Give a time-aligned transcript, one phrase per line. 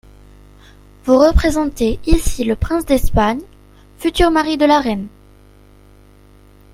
[1.05, 3.41] Vous représentez ici le prince d’Espagne,
[3.99, 5.07] futur mari de La Reine.